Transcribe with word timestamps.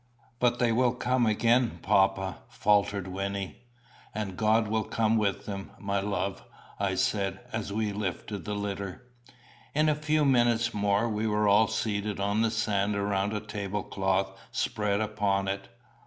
"But 0.39 0.57
they 0.57 0.71
will 0.71 0.95
come 0.95 1.27
again, 1.27 1.77
papa," 1.83 2.37
faltered 2.49 3.07
Wynnie. 3.07 3.65
"And 4.15 4.35
God 4.35 4.67
will 4.67 4.83
come 4.83 5.15
with 5.15 5.45
them, 5.45 5.69
my 5.79 5.99
love," 5.99 6.43
I 6.79 6.95
said, 6.95 7.39
as 7.53 7.71
we 7.71 7.93
lifted 7.93 8.43
the 8.43 8.55
litter. 8.55 9.03
In 9.75 9.89
a 9.89 9.93
few 9.93 10.25
minutes 10.25 10.73
more 10.73 11.07
we 11.07 11.27
were 11.27 11.47
all 11.47 11.67
seated 11.67 12.19
on 12.19 12.41
the 12.41 12.49
sand 12.49 12.95
around 12.95 13.33
a 13.33 13.39
table 13.39 13.83
cloth 13.83 14.35
spread 14.51 15.01
upon 15.01 15.47
it. 15.47 15.67